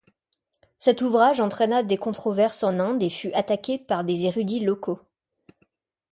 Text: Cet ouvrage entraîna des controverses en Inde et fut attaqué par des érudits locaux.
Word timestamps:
Cet 0.79 1.03
ouvrage 1.03 1.39
entraîna 1.39 1.83
des 1.83 1.97
controverses 1.97 2.63
en 2.63 2.79
Inde 2.79 3.03
et 3.03 3.09
fut 3.11 3.31
attaqué 3.33 3.77
par 3.77 4.03
des 4.03 4.23
érudits 4.25 4.61
locaux. 4.61 4.99